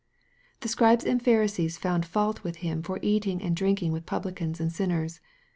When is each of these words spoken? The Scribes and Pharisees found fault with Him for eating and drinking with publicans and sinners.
The 0.61 0.67
Scribes 0.67 1.05
and 1.05 1.21
Pharisees 1.21 1.77
found 1.77 2.07
fault 2.07 2.43
with 2.43 2.55
Him 2.65 2.81
for 2.81 2.97
eating 3.03 3.39
and 3.39 3.55
drinking 3.55 3.91
with 3.91 4.07
publicans 4.07 4.59
and 4.59 4.73
sinners. 4.73 5.21